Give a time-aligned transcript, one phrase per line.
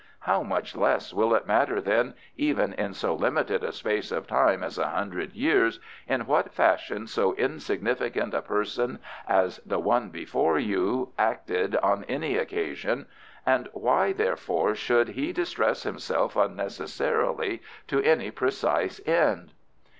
[0.21, 4.63] "How much less will it matter, then, even in so limited a space of time
[4.63, 10.57] as a hundred years, in what fashion so insignificant a person as the one before
[10.57, 13.05] you acted on any occasion,
[13.45, 19.51] and why, therefore, should he distress himself unnecessarily to any precise end?"